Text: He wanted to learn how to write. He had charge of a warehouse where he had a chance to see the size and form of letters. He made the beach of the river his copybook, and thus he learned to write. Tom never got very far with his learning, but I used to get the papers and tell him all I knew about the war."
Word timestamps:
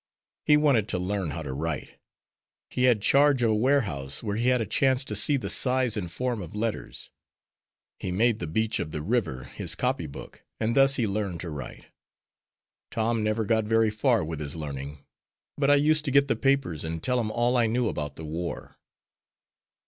He 0.47 0.57
wanted 0.57 0.87
to 0.87 0.97
learn 0.97 1.29
how 1.29 1.43
to 1.43 1.53
write. 1.53 1.99
He 2.71 2.85
had 2.85 3.03
charge 3.03 3.43
of 3.43 3.51
a 3.51 3.55
warehouse 3.55 4.23
where 4.23 4.35
he 4.35 4.47
had 4.47 4.59
a 4.59 4.65
chance 4.65 5.05
to 5.05 5.15
see 5.15 5.37
the 5.37 5.47
size 5.47 5.95
and 5.95 6.11
form 6.11 6.41
of 6.41 6.55
letters. 6.55 7.11
He 7.99 8.11
made 8.11 8.39
the 8.39 8.47
beach 8.47 8.79
of 8.79 8.89
the 8.93 9.03
river 9.03 9.43
his 9.43 9.75
copybook, 9.75 10.43
and 10.59 10.75
thus 10.75 10.95
he 10.95 11.05
learned 11.05 11.41
to 11.41 11.51
write. 11.51 11.89
Tom 12.89 13.23
never 13.23 13.45
got 13.45 13.65
very 13.65 13.91
far 13.91 14.25
with 14.25 14.39
his 14.39 14.55
learning, 14.55 15.05
but 15.55 15.69
I 15.69 15.75
used 15.75 16.03
to 16.05 16.09
get 16.11 16.27
the 16.27 16.35
papers 16.35 16.83
and 16.83 17.03
tell 17.03 17.19
him 17.19 17.29
all 17.29 17.55
I 17.55 17.67
knew 17.67 17.87
about 17.87 18.15
the 18.15 18.25
war." 18.25 18.79